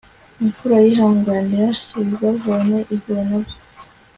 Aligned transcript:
imfura 0.43 0.77
yihanganira 0.85 1.67
ibizazane 1.99 2.79
ihura 2.93 3.21
na 3.29 3.37
byo 3.43 3.57